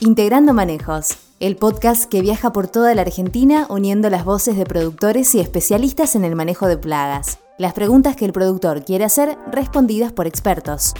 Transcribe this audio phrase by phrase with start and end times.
[0.00, 5.34] Integrando Manejos, el podcast que viaja por toda la Argentina uniendo las voces de productores
[5.34, 7.40] y especialistas en el manejo de plagas.
[7.58, 10.94] Las preguntas que el productor quiere hacer respondidas por expertos.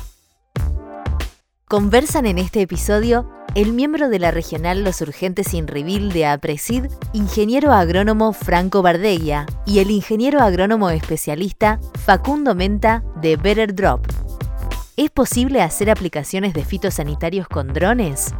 [1.66, 7.70] Conversan en este episodio el miembro de la regional Los Urgentes Inrivil de APRESID, ingeniero
[7.70, 14.04] agrónomo Franco Bardella, y el ingeniero agrónomo especialista Facundo Menta de Better Drop.
[14.96, 18.34] ¿Es posible hacer aplicaciones de fitosanitarios con drones?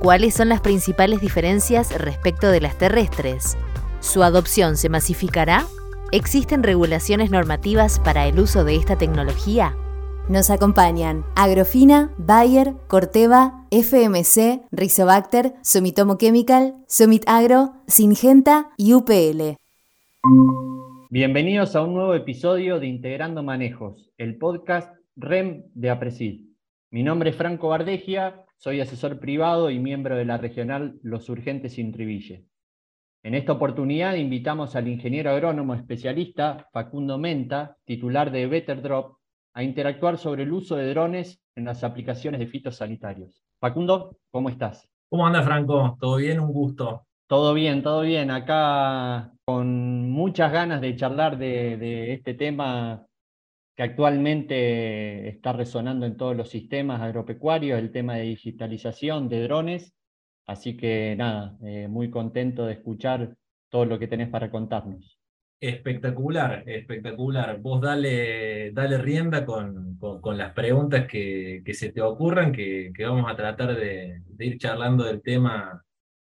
[0.00, 3.58] ¿Cuáles son las principales diferencias respecto de las terrestres?
[4.00, 5.66] ¿Su adopción se masificará?
[6.10, 9.76] ¿Existen regulaciones normativas para el uso de esta tecnología?
[10.26, 19.58] Nos acompañan Agrofina, Bayer, Corteva, FMC, Rizobacter, Sumitomo Chemical, Sumit Agro, Singenta y UPL.
[21.10, 26.46] Bienvenidos a un nuevo episodio de Integrando Manejos, el podcast REM de Apresid.
[26.90, 31.78] Mi nombre es Franco Bardegia soy asesor privado y miembro de la regional Los Urgentes
[31.78, 32.44] Intriville.
[33.22, 39.16] En esta oportunidad invitamos al ingeniero agrónomo especialista Facundo Menta, titular de Better Drop,
[39.54, 43.42] a interactuar sobre el uso de drones en las aplicaciones de fitosanitarios.
[43.58, 44.86] Facundo, ¿cómo estás?
[45.08, 45.96] ¿Cómo anda Franco?
[45.98, 46.38] ¿Todo bien?
[46.38, 47.06] Un gusto.
[47.26, 48.30] Todo bien, todo bien.
[48.30, 53.06] Acá con muchas ganas de charlar de, de este tema
[53.80, 59.94] que actualmente está resonando en todos los sistemas agropecuarios, el tema de digitalización de drones.
[60.46, 63.34] Así que nada, eh, muy contento de escuchar
[63.70, 65.18] todo lo que tenés para contarnos.
[65.58, 67.58] Espectacular, espectacular.
[67.58, 73.06] Vos dale, dale rienda con, con, las preguntas que, que, se te ocurran, que, que
[73.06, 75.82] vamos a tratar de, ir charlando del tema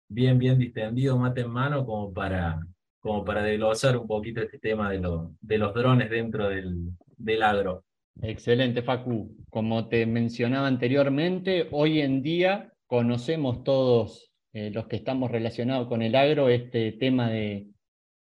[0.09, 2.61] bien, bien distendido, mate en mano, como para,
[3.01, 5.01] como para desglosar un poquito este tema de,
[5.41, 7.85] de los drones dentro del, del agro.
[8.21, 9.37] Excelente, Facu.
[9.49, 16.03] Como te mencionaba anteriormente, hoy en día conocemos todos eh, los que estamos relacionados con
[16.03, 17.69] el agro este tema de,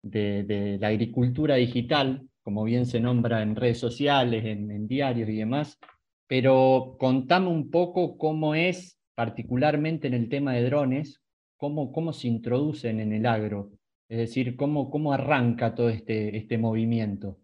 [0.04, 5.80] de, la agricultura digital, como bien se nombra en redes sociales, en, diarios y demás,
[6.28, 11.22] pero contame un poco cómo es, particularmente en el tema de drones,
[11.58, 13.72] cómo, cómo se introducen en el agro,
[14.10, 17.40] es decir, cómo, cómo arranca todo este, este movimiento.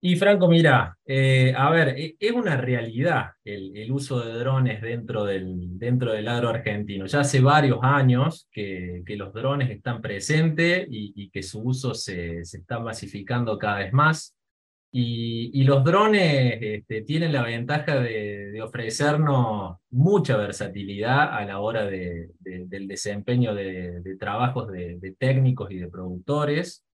[0.00, 5.24] Y Franco, mira, eh, a ver, e, es una realidad el, uso de drones dentro
[5.24, 7.06] del, dentro del agro argentino.
[7.06, 12.44] Ya hace varios años que, que los drones están presentes y, que su uso se,
[12.44, 14.36] se, está masificando cada vez más.
[14.92, 21.58] Y, y los drones este, tienen la ventaja de, de, ofrecernos mucha versatilidad a la
[21.60, 26.87] hora de, del desempeño de, trabajos de técnicos y de productores.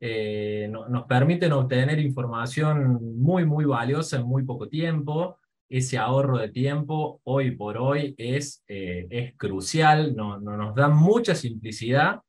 [0.00, 5.38] Eh, nos permiten obtener información muy, muy valiosa en muy poco tiempo.
[5.68, 11.34] Ese ahorro de tiempo hoy por hoy es, eh, es crucial, no, nos da mucha
[11.34, 12.20] simplicidad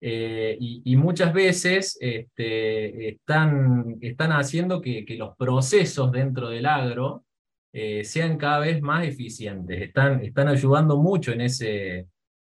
[0.00, 7.24] eh, y, muchas veces este, están, están haciendo que, que, los procesos dentro del agro
[8.02, 12.08] sean cada vez más eficientes, están, están ayudando mucho en ese,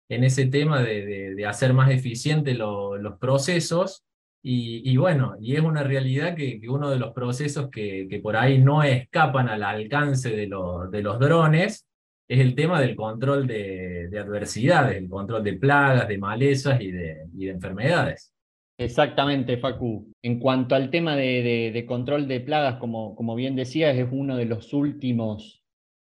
[0.10, 4.04] en ese tema de, de, hacer más eficientes los procesos
[4.44, 8.84] y, bueno, y es una realidad que, uno de los procesos que, por ahí no
[8.84, 10.50] escapan al alcance de,
[10.92, 11.88] de los drones
[12.28, 16.92] es el tema del control de, de, adversidades, el control de plagas, de malezas y
[16.92, 18.34] de, y de enfermedades.
[18.78, 20.12] Exactamente, Facu.
[20.24, 24.46] En cuanto al tema de, control de plagas, como, como bien decías, es uno de
[24.46, 25.62] los últimos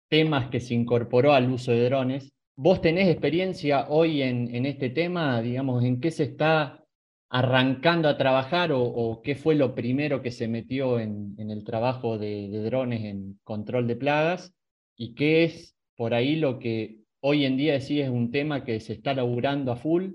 [0.09, 2.34] temas que se incorporó al uso de drones.
[2.57, 5.41] ¿Vos tenés experiencia hoy en, en este tema?
[5.41, 6.84] Digamos, ¿en qué se está
[7.30, 12.50] arrancando a trabajar o, qué fue lo primero que se metió en, el trabajo de,
[12.63, 14.53] drones en control de plagas
[14.96, 18.80] y qué es por ahí lo que hoy en día sí es un tema que
[18.80, 20.12] se está laburando a full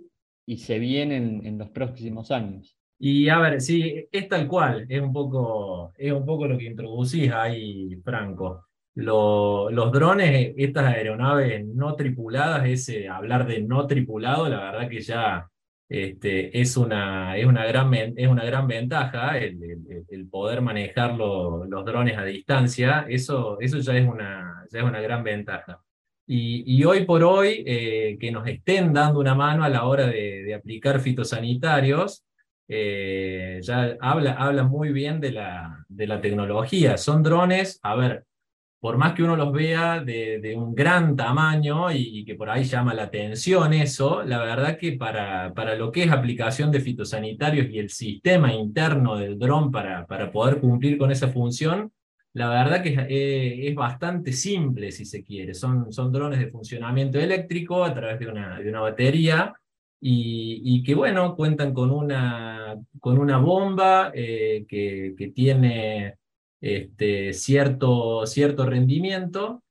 [0.46, 2.76] y se viene en, los próximos años.
[2.98, 6.66] Y a ver, sí, es tal cual, es un poco, es un poco lo que
[6.66, 8.66] introducís ahí, Franco.
[8.94, 15.49] los drones, estas aeronaves no tripuladas, ese hablar de no tripulado, la verdad que ya
[15.90, 19.58] este, es, una, es, una gran, es una gran ventaja el,
[20.30, 25.24] poder manejar los drones a distancia, eso, eso ya, es una, ya es una gran
[25.24, 25.82] ventaja.
[26.28, 30.06] Y, y hoy por hoy, eh, que nos estén dando una mano a la hora
[30.06, 32.24] de, de aplicar fitosanitarios,
[32.68, 36.96] eh, ya habla, habla muy bien de la, de la tecnología.
[36.98, 38.24] Son drones, a ver,
[38.80, 42.94] por más que uno los vea de, un gran tamaño y, que por ahí llama
[42.94, 47.78] la atención eso, la verdad que para, para lo que es aplicación de fitosanitarios y
[47.78, 51.92] el sistema interno del dron para, para poder cumplir con esa función,
[52.32, 55.52] la verdad que es, es, bastante simple, si se quiere.
[55.52, 59.52] Son, son drones de funcionamiento eléctrico a través de una, de una batería
[60.00, 66.14] y, y, que, bueno, cuentan con una, con una bomba eh, que, que, tiene
[66.60, 69.62] este, cierto, cierto rendimiento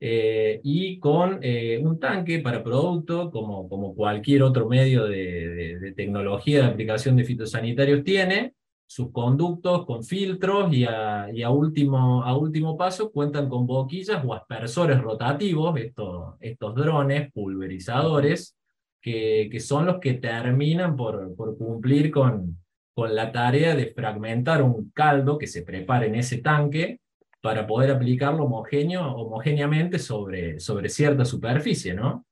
[0.00, 5.92] eh, y con eh, un tanque para producto, como, como cualquier otro medio de, de,
[5.92, 8.52] tecnología de aplicación de fitosanitarios tiene,
[8.86, 14.22] sus conductos con filtros y, a, y a, último, a último paso cuentan con boquillas
[14.24, 18.56] o aspersores rotativos, estos, estos drones pulverizadores,
[19.00, 22.58] que, que son los que terminan por, por cumplir con,
[22.94, 27.00] con la tarea de fragmentar un caldo que se prepara en ese tanque
[27.40, 32.24] para poder aplicarlo homogéneo, homogéneamente sobre, sobre cierta superficie, ¿no?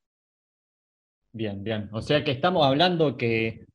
[1.32, 1.88] Bien, bien.
[1.93, 3.67] O sea que estamos hablando que,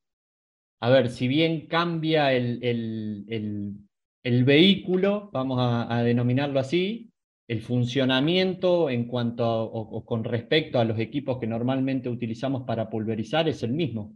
[0.79, 7.11] a ver, si bien cambia el, el, vehículo, vamos a, denominarlo así,
[7.47, 13.47] el funcionamiento en cuanto o con respecto a los equipos que normalmente utilizamos para pulverizar
[13.47, 14.13] es el mismo.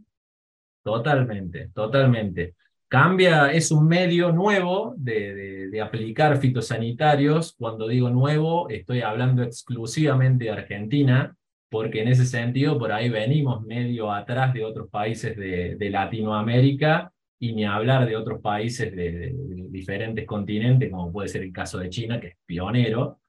[0.82, 2.54] Totalmente, totalmente.
[2.88, 7.54] Cambia, es un medio nuevo de, de, aplicar fitosanitarios.
[7.56, 11.34] Cuando digo nuevo, estoy hablando exclusivamente de Argentina,
[11.70, 17.12] porque en ese sentido por ahí venimos medio atrás de otros países de, de Latinoamérica
[17.38, 19.34] y ni hablar de otros países de,
[19.70, 23.20] diferentes continentes, como puede ser el caso de China, que es pionero.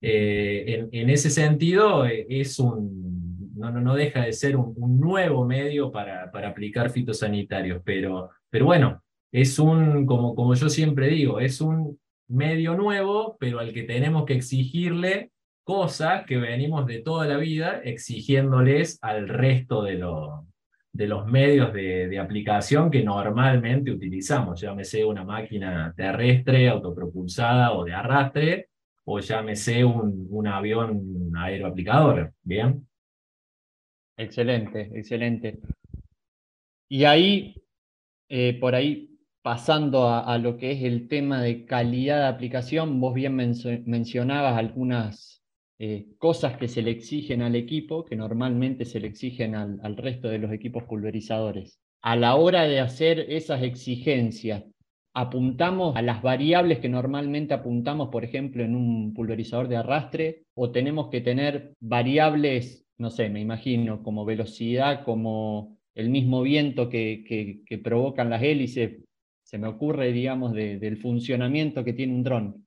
[0.00, 3.31] Eh, en, en, ese sentido, eh, es un,
[3.70, 9.02] no, no, deja de ser un, nuevo medio para, para aplicar fitosanitarios, pero, pero bueno,
[9.30, 11.98] es un, como, como yo siempre digo, es un
[12.28, 15.30] medio nuevo, pero al que tenemos que exigirle
[15.64, 20.04] cosas que venimos de toda la vida exigiéndoles al resto de,
[20.92, 27.84] de los medios de, de, aplicación que normalmente utilizamos, llámese una máquina terrestre, autopropulsada o
[27.84, 28.68] de arrastre,
[29.04, 32.32] o llámese un, un avión aeroaplicador.
[32.42, 32.86] ¿Bien?
[34.16, 35.58] Excelente, excelente.
[36.88, 37.54] Y ahí,
[38.28, 43.14] eh, por ahí, pasando a, lo que es el tema de calidad de aplicación, vos
[43.14, 45.42] bien mencionabas algunas
[45.78, 50.28] eh, cosas que se le exigen al equipo, que normalmente se le exigen al, resto
[50.28, 51.80] de los equipos pulverizadores.
[52.02, 54.62] A la hora de hacer esas exigencias,
[55.12, 60.70] apuntamos a las variables que normalmente apuntamos, por ejemplo, en un pulverizador de arrastre, o
[60.70, 67.24] tenemos que tener variables, no sé, me imagino, como velocidad, como el mismo viento que,
[67.66, 69.02] que provocan las hélices,
[69.52, 72.66] se me ocurre, digamos, del funcionamiento que tiene un dron.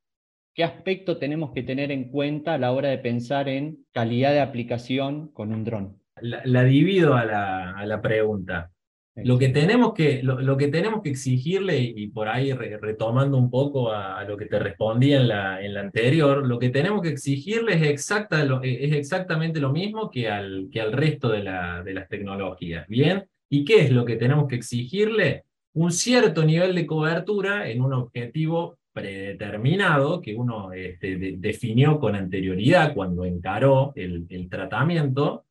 [0.54, 4.42] ¿Qué aspecto tenemos que tener en cuenta a la hora de pensar en calidad de
[4.42, 6.00] aplicación con un dron?
[6.22, 8.72] La, divido a la, a la pregunta.
[9.16, 13.92] Lo que, tenemos que, lo, que tenemos que exigirle, y por ahí retomando un poco
[13.92, 17.76] a, lo que te respondí en la, en la anterior, lo que tenemos que exigirle
[17.76, 22.10] es, exacta, es exactamente lo mismo que al, que al resto de, la, de las
[22.10, 22.88] tecnologías.
[22.88, 23.26] ¿Bien?
[23.50, 25.46] ¿Y qué es lo que tenemos que exigirle?
[25.76, 32.94] un cierto nivel de cobertura en un objetivo predeterminado que uno este, definió con anterioridad
[32.94, 35.44] cuando encaró el, tratamiento.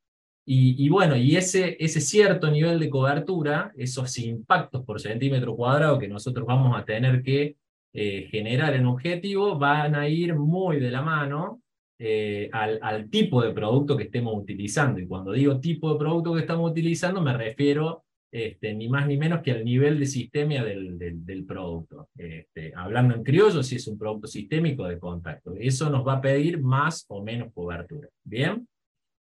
[0.47, 6.07] Y, bueno, y ese, ese cierto nivel de cobertura, esos impactos por centímetro cuadrado que
[6.07, 7.57] nosotros vamos a tener que
[7.95, 11.63] eh, generar en objetivo, van a ir muy de la mano
[11.99, 15.01] eh, al, tipo de producto que estemos utilizando.
[15.01, 19.17] Y cuando digo tipo de producto que estamos utilizando, me refiero este, ni más ni
[19.17, 22.09] menos que al nivel de sistemia del, del, producto.
[22.19, 25.55] Este, hablando en criollo, si es un producto sistémico de contacto.
[25.59, 28.09] Eso nos va a pedir más o menos cobertura.
[28.25, 28.67] ¿Bien?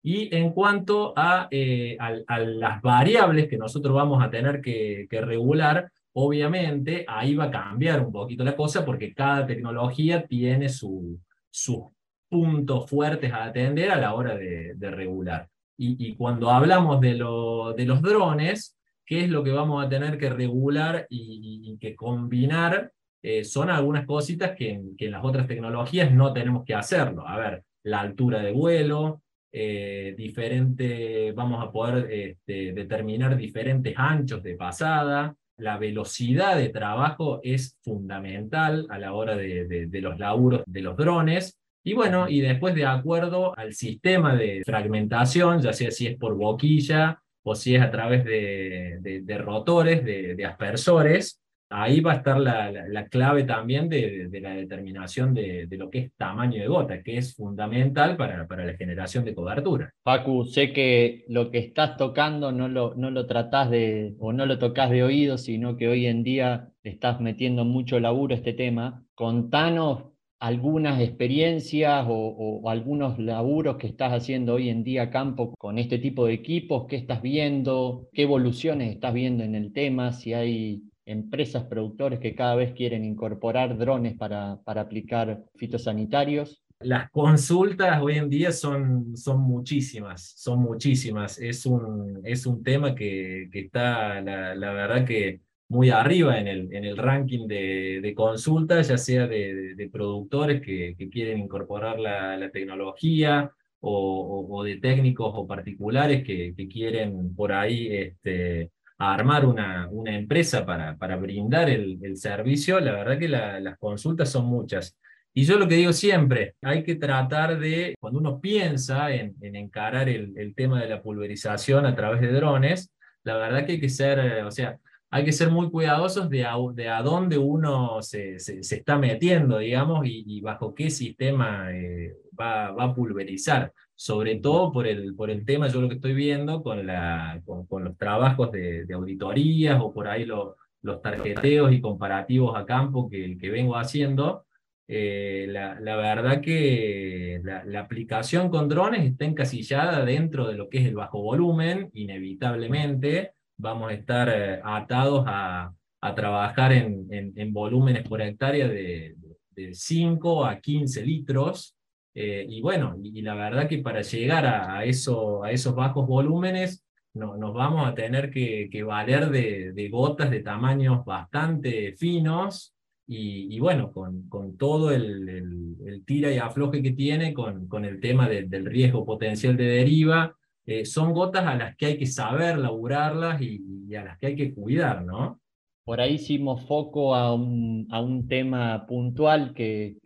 [0.03, 7.05] Y en cuanto a, eh, las variables que nosotros vamos a tener que, regular, obviamente
[7.07, 11.83] ahí va a cambiar un poquito la cosa porque cada tecnología tiene su, sus
[12.27, 15.47] puntos fuertes a atender a la hora de, regular.
[15.77, 18.75] Y, y, cuando hablamos de, lo, de los drones,
[19.11, 24.05] qué es lo que vamos a tener que regular y, que combinar, eh, son algunas
[24.05, 27.27] cositas que en, las otras tecnologías no tenemos que hacerlo.
[27.27, 34.41] A ver, la altura de vuelo, eh, diferente, vamos a poder este, determinar diferentes anchos
[34.43, 40.81] de pasada, la velocidad de trabajo es fundamental a la hora de, los laburos de
[40.81, 41.57] los drones.
[41.83, 46.35] Y bueno, y después de acuerdo al sistema de fragmentación, ya sea si es por
[46.35, 51.39] boquilla o si es a través de, rotores, de, aspersores,
[51.71, 56.11] ahí va a estar la, la, clave también de, la determinación de, lo que es
[56.15, 59.91] tamaño de gota, que es fundamental para, para, la generación de cobertura.
[60.03, 64.45] Pacu, sé que lo que estás tocando no lo, no lo tratás de, o no
[64.45, 68.53] lo tocas de oído, sino que hoy en día estás metiendo mucho laburo a este
[68.53, 69.03] tema.
[69.15, 70.11] Contanos
[70.41, 76.25] algunas experiencias o, algunos laburos que estás haciendo hoy en día campo con este tipo
[76.25, 76.87] de equipos?
[76.87, 78.09] ¿Qué estás viendo?
[78.11, 80.13] ¿Qué evoluciones estás viendo en el tema?
[80.13, 86.63] Si hay empresas, productores que cada vez quieren incorporar drones para, para aplicar fitosanitarios.
[86.79, 91.39] Las consultas hoy en día son, son muchísimas, son muchísimas.
[91.39, 95.41] Es un, es un tema que, que está, la, la verdad que
[95.71, 100.95] muy arriba en el, en el ranking de, de consultas, ya sea de, productores que,
[101.09, 107.87] quieren incorporar la, tecnología o, o, de técnicos o particulares que, que quieren por ahí
[107.89, 108.71] este,
[109.09, 112.79] armar una, una empresa para, para brindar el, el servicio.
[112.79, 114.97] La verdad que las consultas son muchas.
[115.33, 119.55] Y yo lo que digo siempre, hay que tratar de, cuando uno piensa en, en
[119.55, 122.91] encarar el, el tema de la pulverización a través de drones,
[123.23, 124.77] la verdad que hay que ser, o sea,
[125.09, 129.57] hay que ser muy cuidadosos de a, de a dónde uno se, se, está metiendo,
[129.57, 133.73] digamos, y, bajo qué sistema eh, va, va, a pulverizar.
[134.01, 137.83] Sobre todo por el, por el tema, yo lo que estoy viendo con, la, con,
[137.83, 143.51] los trabajos de, auditorías o por ahí los tarjeteos y comparativos a campo que, que
[143.51, 144.47] vengo haciendo,
[144.87, 150.67] eh, la, la, verdad que la, la, aplicación con drones está encasillada dentro de lo
[150.67, 157.07] que es el bajo volumen, inevitablemente, vamos a estar eh, atados a, a trabajar en,
[157.11, 159.15] en, volúmenes por hectárea de,
[159.51, 161.77] de 5 a 15 litros.
[162.13, 166.85] Eh, y bueno, y, la verdad que para llegar a, eso, a esos bajos volúmenes
[167.13, 172.73] no, nos vamos a tener que, valer de, gotas de tamaños bastante finos
[173.07, 178.65] y, bueno, con, todo el, el, tira y afloje que tiene, con, el tema del
[178.65, 183.93] riesgo potencial de deriva, eh, son gotas a las que hay que saber laburarlas y,
[183.95, 185.41] a las que hay que cuidar, ¿no?
[185.83, 189.97] Por ahí hicimos foco a un tema puntual que,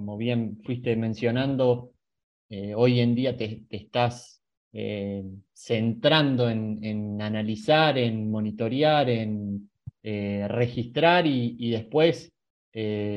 [0.00, 1.90] como bien fuiste mencionando,
[2.48, 4.42] eh, hoy en día te, estás
[4.72, 9.68] eh, centrando en, analizar, en monitorear, en
[10.02, 12.32] registrar y, después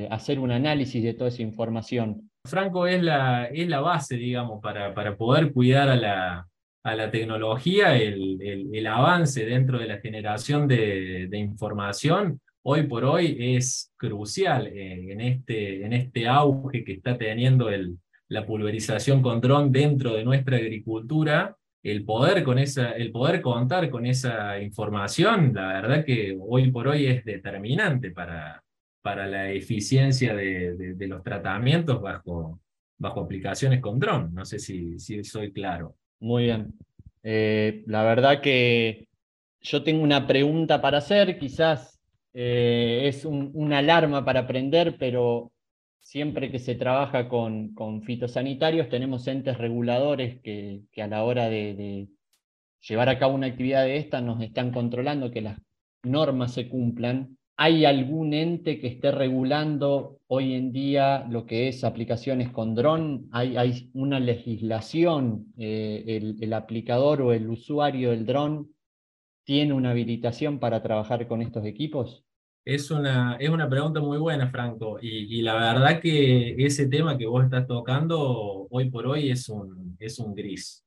[0.09, 2.29] hacer un análisis de toda esa información.
[2.45, 6.47] Franco es la, es la base, digamos, para, para poder cuidar a la,
[6.83, 8.41] a la tecnología, el,
[8.73, 15.11] el, avance dentro de la generación de, de, información, hoy por hoy es crucial eh,
[15.11, 17.69] en, este, en este auge que está teniendo
[18.27, 21.55] la pulverización con dron dentro de nuestra agricultura.
[21.83, 26.87] El poder, con esa, el poder contar con esa información, la verdad que hoy por
[26.87, 28.63] hoy es determinante para,
[29.01, 32.61] para la eficiencia de los tratamientos bajo,
[32.97, 34.33] bajo aplicaciones con dron.
[34.33, 35.95] No sé si, si soy claro.
[36.21, 36.73] Muy bien.
[37.21, 39.07] Eh, la verdad que
[39.61, 41.99] yo tengo una pregunta para hacer, quizás
[42.33, 45.51] eh, es una alarma para aprender, pero
[46.01, 47.73] siempre que se trabaja con,
[48.03, 52.07] fitosanitarios tenemos entes reguladores que, a la hora de,
[52.81, 55.57] llevar a cabo una actividad de esta nos están controlando que las
[56.03, 61.83] normas se cumplan ¿Hay algún ente que esté regulando hoy en día lo que es
[61.83, 63.27] aplicaciones con dron?
[63.31, 65.53] ¿Hay, hay una legislación?
[65.57, 68.72] Eh, el, el, aplicador o el usuario del dron
[69.43, 72.23] tiene una habilitación para trabajar con estos equipos?
[72.65, 77.25] Es una, es una pregunta muy buena, Franco, y, la verdad que ese tema que
[77.25, 80.83] vos estás tocando hoy por hoy es un, es un gris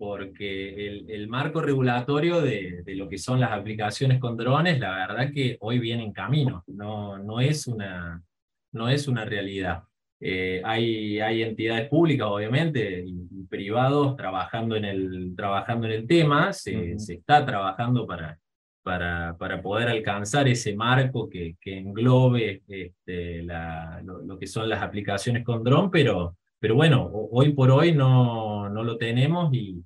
[0.00, 4.92] porque el, el marco regulatorio de, de, lo que son las aplicaciones con drones, la
[4.92, 8.24] verdad que hoy viene en camino, no, no, es, una,
[8.72, 9.82] no es una realidad.
[10.20, 16.52] Eh, hay, hay entidades públicas, obviamente, y, privados trabajando en el, trabajando en el tema,
[16.52, 16.98] se, uh -huh.
[16.98, 18.38] se está trabajando para,
[18.82, 24.68] para, para poder alcanzar ese marco que, que englobe este, la, lo, lo, que son
[24.68, 29.82] las aplicaciones con dron, pero, pero bueno, hoy por hoy no, no lo tenemos y,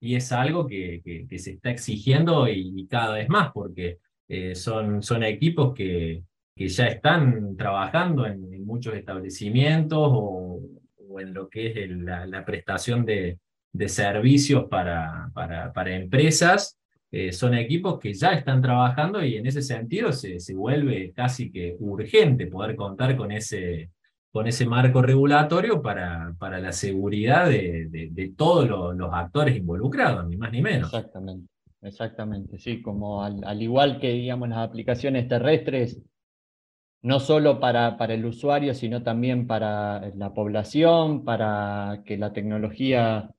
[0.00, 3.98] y es algo que, que, que se está exigiendo y, y, cada vez más, porque
[4.28, 10.60] eh, son, son equipos que, que ya están trabajando en, muchos establecimientos o,
[11.18, 13.38] en lo que es la, prestación de,
[13.86, 16.78] servicios para, para, empresas.
[17.10, 21.50] Eh, son equipos que ya están trabajando y en ese sentido se, se vuelve casi
[21.50, 23.90] que urgente poder contar con ese,
[24.32, 29.54] con ese marco regulatorio para, para la seguridad de, de, de todos los, los, actores
[29.54, 30.92] involucrados, ni más ni menos.
[30.92, 31.48] Exactamente,
[31.82, 36.00] exactamente, sí, como al, al, igual que digamos las aplicaciones terrestres,
[37.02, 43.34] no solo para, para el usuario, sino también para la población, para que la tecnología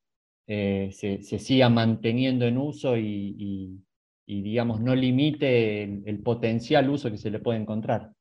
[0.47, 3.83] eh, se, se, siga manteniendo en uso y, y,
[4.25, 8.11] y digamos, no limite el, potencial uso que se le puede encontrar.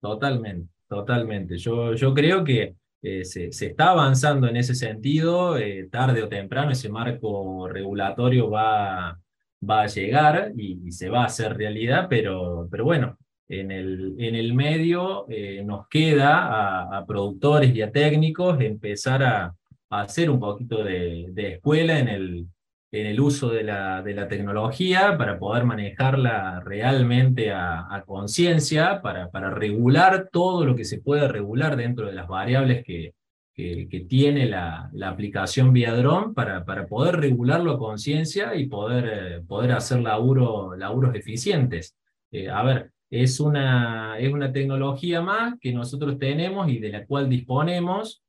[0.00, 0.70] Totalmente.
[0.86, 1.56] totalmente.
[1.56, 6.28] Yo, yo creo que eh, se, se, está avanzando en ese sentido, eh, tarde o
[6.28, 9.18] temprano ese marco regulatorio va,
[9.68, 14.34] va a llegar y, se va a hacer realidad, pero, pero bueno, en el, en
[14.34, 19.54] el medio eh, nos queda a, productores y a técnicos empezar a,
[19.90, 22.46] hacer un poquito de, escuela en el,
[22.90, 29.30] en el uso de la, de la tecnología para poder manejarla realmente a, conciencia, para,
[29.30, 33.14] para regular todo lo que se puede regular dentro de las variables que,
[33.54, 38.66] que, que tiene la, la, aplicación vía dron para, para poder regularlo a conciencia y
[38.66, 41.94] poder, eh, poder hacer laburo, laburos eficientes.
[42.32, 42.90] Eh, a ver,
[43.22, 48.22] es una, es una tecnología más que nosotros tenemos y de la cual disponemos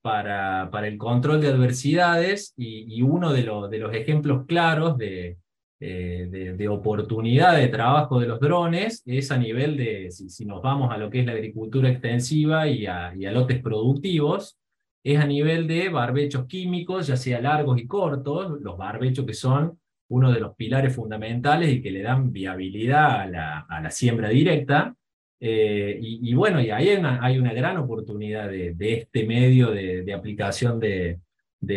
[0.00, 5.38] para, para el control de adversidades y, uno de, de, los ejemplos claros de,
[5.80, 10.92] de, de, oportunidad de trabajo de los drones es a nivel de, si, nos vamos
[10.92, 14.56] a lo que es la agricultura extensiva y a, y a lotes productivos,
[15.02, 19.80] es a nivel de barbechos químicos, ya sea largos y cortos, los barbechos que son
[20.08, 24.28] uno de los pilares fundamentales y que le dan viabilidad a la, a la siembra
[24.30, 24.94] directa,
[25.40, 30.80] eh, y, bueno, y ahí hay una, gran oportunidad de, de este medio de, aplicación
[30.80, 31.20] de,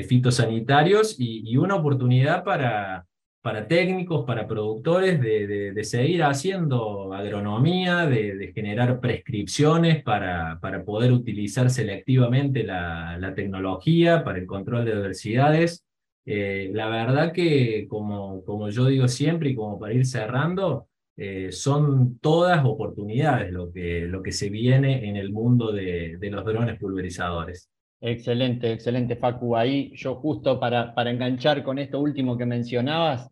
[0.07, 3.05] fitosanitarios y, una oportunidad para,
[3.41, 11.11] para técnicos, para productores de, de seguir haciendo agronomía, de, generar prescripciones para, para poder
[11.11, 15.85] utilizar selectivamente la, la tecnología para el control de adversidades.
[16.25, 20.87] Eh, la verdad que, como, como yo digo siempre y como para ir cerrando,
[21.17, 26.29] eh, son todas oportunidades lo que, lo que se viene en el mundo de, de,
[26.29, 27.69] los drones pulverizadores.
[27.99, 29.55] Excelente, excelente, Facu.
[29.55, 33.29] Ahí yo justo para, para enganchar con esto último que mencionabas,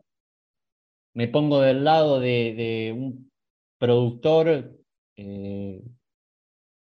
[1.13, 3.31] me pongo del lado de, de un
[3.79, 4.77] productor,
[5.15, 5.81] eh,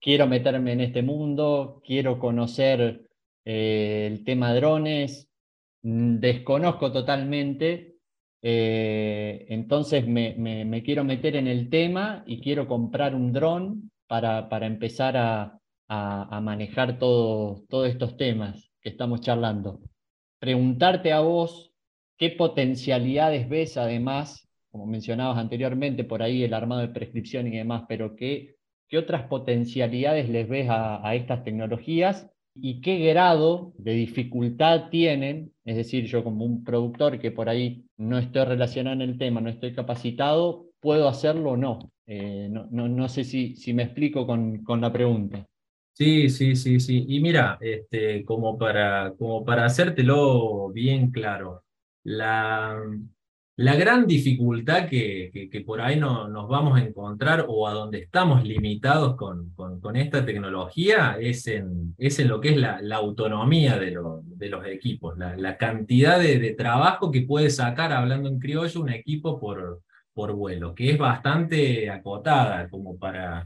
[0.02, 3.08] quiero meterme en este mundo, quiero conocer
[3.46, 5.29] el tema drones,
[5.82, 7.90] desconozco totalmente
[8.42, 14.66] eh, entonces me, quiero meter en el tema y quiero comprar un dron para, para
[14.66, 19.82] empezar a, a, manejar todo, todos estos temas que estamos charlando.
[20.40, 21.74] Preguntarte a vos
[22.18, 27.84] qué potencialidades ves además, como mencionabas anteriormente, por ahí el armado de prescripción y demás,
[27.90, 28.56] pero qué,
[28.88, 35.78] qué otras potencialidades les ves a estas tecnologías y qué grado de dificultad tienen, es
[35.78, 39.50] decir, yo como un productor que por ahí no estoy relacionado en el tema, no
[39.50, 41.92] estoy capacitado, ¿puedo hacerlo o no?
[42.08, 45.46] Eh, no, no, no, sé si, si me explico con, con, la pregunta.
[45.94, 47.06] Sí, sí, sí, sí.
[47.08, 51.64] Y mira, este, como, para, como para hacértelo bien claro,
[52.04, 52.82] la,
[53.60, 58.46] la gran dificultad que, por ahí no, nos vamos a encontrar o a donde estamos
[58.46, 59.52] limitados con,
[59.98, 61.94] esta tecnología es en,
[62.26, 67.24] lo que es la, autonomía de, lo, de, los equipos, la, cantidad de, trabajo que
[67.24, 69.82] puede sacar, hablando en criollo, un equipo por,
[70.16, 73.46] vuelo, que es bastante acotada como para,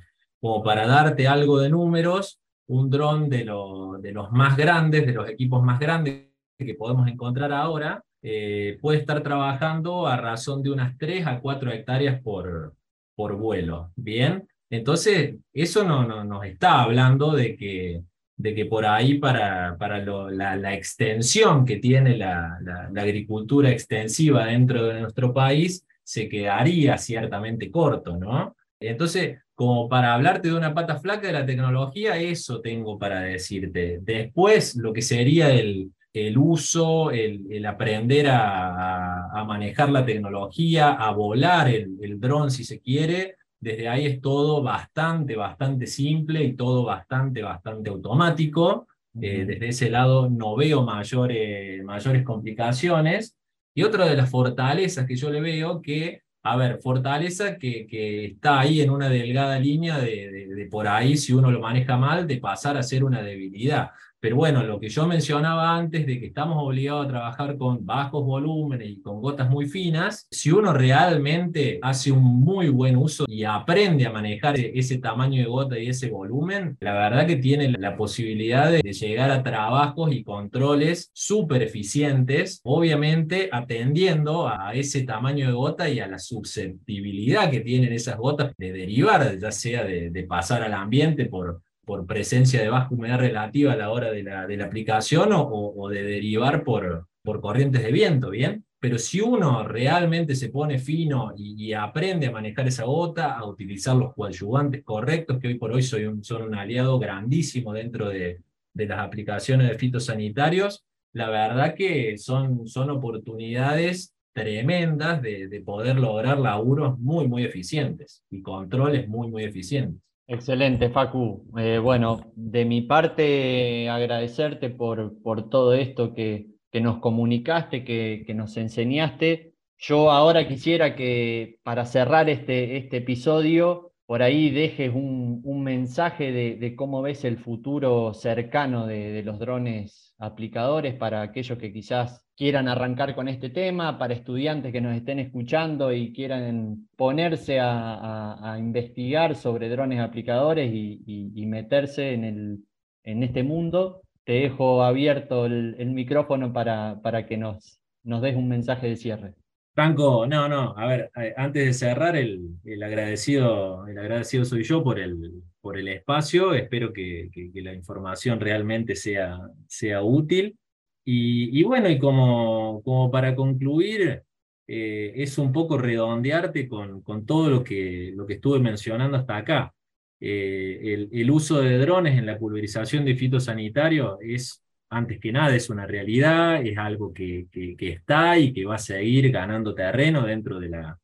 [0.85, 6.27] darte algo de números, un dron de los más grandes, de los equipos más grandes
[6.55, 11.73] que podemos encontrar ahora, eh, puede estar trabajando a razón de unas 3 a 4
[11.73, 12.73] hectáreas por,
[13.15, 13.91] por vuelo.
[13.97, 18.01] Bien, entonces eso no, no, nos está hablando de que,
[18.37, 23.01] de que por ahí para, para lo, la, la, extensión que tiene la, la, la,
[23.01, 28.55] agricultura extensiva dentro de nuestro país se quedaría ciertamente corto, ¿no?
[28.79, 33.99] Entonces, como para hablarte de una pata flaca de la tecnología, eso tengo para decirte.
[34.01, 40.91] Después, lo que sería el, el uso, el, el aprender a, a, manejar la tecnología,
[40.91, 46.43] a volar el, el dron si se quiere, desde ahí es todo bastante, bastante simple
[46.43, 48.87] y todo bastante, bastante automático.
[49.21, 53.37] Eh, desde ese lado no veo mayores, mayores complicaciones.
[53.73, 58.25] Y otra de las fortalezas que yo le veo que, a ver, fortaleza que, que
[58.25, 61.95] está ahí en una delgada línea de, de, de por ahí, si uno lo maneja
[61.97, 63.91] mal, de pasar a ser una debilidad.
[64.23, 68.23] Pero bueno, lo que yo mencionaba antes de que estamos obligados a trabajar con bajos
[68.23, 73.43] volúmenes y con gotas muy finas, si uno realmente hace un muy buen uso y
[73.43, 77.97] aprende a manejar ese tamaño de gota y ese volumen, la verdad que tiene la
[77.97, 85.53] posibilidad de llegar a trabajos y controles súper eficientes, obviamente atendiendo a ese tamaño de
[85.53, 90.23] gota y a la susceptibilidad que tienen esas gotas de derivar, ya sea de, de
[90.23, 94.47] pasar al ambiente por por presencia de baja humedad relativa a la hora de la,
[94.47, 98.65] de la aplicación o, o, de derivar por, por corrientes de viento, ¿bien?
[98.83, 103.95] pero si uno realmente se pone fino y, aprende a manejar esa gota, a utilizar
[103.95, 108.41] los coadyuvantes correctos, que hoy por hoy son un aliado grandísimo dentro de,
[108.73, 116.99] las aplicaciones de fitosanitarios, la verdad que son, son oportunidades tremendas de, poder lograr laburos
[116.99, 120.01] muy, muy eficientes y controles muy, muy eficientes.
[120.27, 121.45] Excelente, Facu.
[121.57, 128.25] Eh, bueno, de mi parte, agradecerte por, por todo esto que, que nos comunicaste, que,
[128.33, 129.53] nos enseñaste.
[129.77, 136.75] Yo ahora quisiera que para cerrar este, este episodio, por ahí dejes un, mensaje de,
[136.75, 143.13] cómo ves el futuro cercano de, los drones aplicadores para aquellos que quizás quieran arrancar
[143.13, 149.69] con este tema, para estudiantes que nos estén escuchando y quieran ponerse a, investigar sobre
[149.69, 152.59] drones aplicadores y, meterse en, el,
[153.03, 158.47] en este mundo te dejo abierto el, micrófono para, para que nos, nos des un
[158.47, 159.33] mensaje de cierre.
[159.75, 164.63] Franco, no, no, a ver, eh, antes de cerrar, el, el, agradecido, el agradecido soy
[164.63, 170.57] yo por el, por el espacio, espero que, que, la información realmente sea, sea útil.
[171.05, 174.23] Y, bueno, y como, como para concluir,
[174.67, 179.37] eh, es un poco redondearte con, con todo lo que, lo que estuve mencionando hasta
[179.37, 179.73] acá.
[180.19, 185.69] Eh, el, uso de drones en la pulverización de fitosanitario es, antes que nada, es
[185.69, 187.47] una realidad, es algo que,
[187.79, 190.99] está y que va a seguir ganando terreno dentro de la,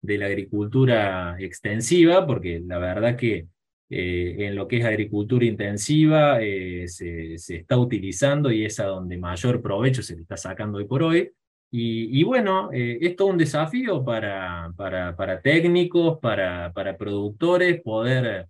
[0.00, 3.48] de la agricultura extensiva, porque la verdad que
[3.90, 9.16] eh, en lo que es agricultura intensiva eh, se, está utilizando y es a donde
[9.18, 11.30] mayor provecho se le está sacando hoy por hoy.
[11.70, 18.48] Y, bueno, es todo un desafío para, para, para técnicos, para, para productores, poder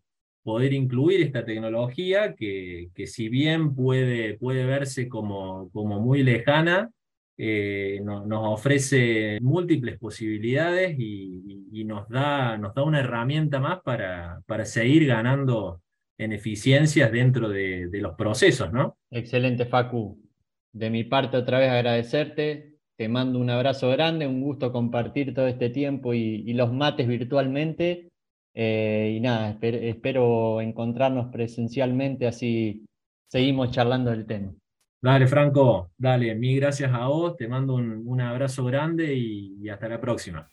[0.49, 6.91] poder incluir esta tecnología que, que si bien puede, puede verse como, como muy lejana,
[7.41, 14.65] eh, nos ofrece múltiples posibilidades y, nos, da, nos da una herramienta más para, para
[14.65, 15.81] seguir ganando
[16.19, 18.99] en eficiencias dentro de, los procesos, ¿no?
[19.11, 20.21] Excelente, Facu.
[20.73, 22.75] De mi parte, otra vez agradecerte.
[22.97, 28.09] Te mando un abrazo grande, un gusto compartir todo este tiempo y, los mates virtualmente.
[28.53, 32.85] Eh, y nada, espero encontrarnos presencialmente, así
[33.29, 34.53] seguimos charlando del tema.
[35.01, 40.01] Dale, Franco, dale, mil gracias a vos, te mando un, abrazo grande y, hasta la
[40.01, 40.51] próxima.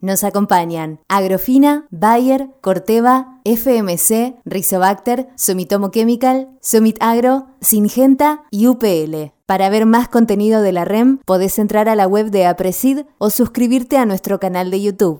[0.00, 9.32] Nos acompañan Agrofina, Bayer, Corteva, FMC, Rizobacter, Sumitomo Chemical, Sumit Agro, Singenta y UPL.
[9.46, 13.30] Para ver más contenido de la REM, podés entrar a la web de Apresid o
[13.30, 15.18] suscribirte a nuestro canal de YouTube.